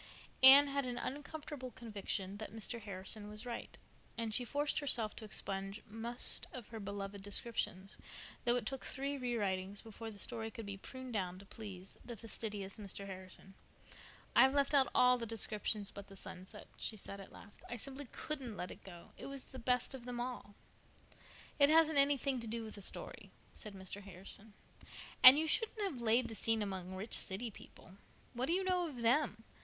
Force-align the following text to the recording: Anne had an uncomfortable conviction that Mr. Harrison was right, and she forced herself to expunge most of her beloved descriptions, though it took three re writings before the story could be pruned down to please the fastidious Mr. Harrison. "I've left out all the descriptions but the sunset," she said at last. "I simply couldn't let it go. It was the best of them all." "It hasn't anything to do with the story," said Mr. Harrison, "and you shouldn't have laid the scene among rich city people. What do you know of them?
Anne 0.41 0.65
had 0.67 0.83
an 0.87 0.97
uncomfortable 0.97 1.69
conviction 1.69 2.37
that 2.37 2.51
Mr. 2.51 2.81
Harrison 2.81 3.27
was 3.29 3.45
right, 3.45 3.77
and 4.17 4.33
she 4.33 4.43
forced 4.43 4.79
herself 4.79 5.15
to 5.15 5.25
expunge 5.25 5.83
most 5.87 6.47
of 6.51 6.69
her 6.69 6.79
beloved 6.79 7.21
descriptions, 7.21 7.99
though 8.43 8.55
it 8.55 8.65
took 8.65 8.83
three 8.83 9.15
re 9.15 9.35
writings 9.37 9.83
before 9.83 10.09
the 10.09 10.17
story 10.17 10.49
could 10.49 10.65
be 10.65 10.75
pruned 10.75 11.13
down 11.13 11.37
to 11.37 11.45
please 11.45 11.99
the 12.03 12.17
fastidious 12.17 12.79
Mr. 12.79 13.05
Harrison. 13.05 13.53
"I've 14.35 14.55
left 14.55 14.73
out 14.73 14.89
all 14.95 15.19
the 15.19 15.27
descriptions 15.27 15.91
but 15.91 16.07
the 16.07 16.15
sunset," 16.15 16.65
she 16.77 16.97
said 16.97 17.19
at 17.21 17.31
last. 17.31 17.61
"I 17.69 17.77
simply 17.77 18.07
couldn't 18.11 18.57
let 18.57 18.71
it 18.71 18.83
go. 18.83 19.11
It 19.19 19.27
was 19.27 19.43
the 19.45 19.59
best 19.59 19.93
of 19.93 20.05
them 20.05 20.19
all." 20.19 20.55
"It 21.59 21.69
hasn't 21.69 21.99
anything 21.99 22.39
to 22.39 22.47
do 22.47 22.63
with 22.63 22.73
the 22.73 22.81
story," 22.81 23.29
said 23.53 23.75
Mr. 23.75 24.01
Harrison, 24.01 24.53
"and 25.21 25.37
you 25.37 25.45
shouldn't 25.45 25.81
have 25.81 26.01
laid 26.01 26.27
the 26.27 26.33
scene 26.33 26.63
among 26.63 26.95
rich 26.95 27.13
city 27.13 27.51
people. 27.51 27.97
What 28.33 28.47
do 28.47 28.53
you 28.53 28.63
know 28.63 28.87
of 28.87 29.03
them? 29.03 29.43